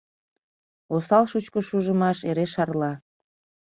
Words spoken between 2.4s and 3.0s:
шарла.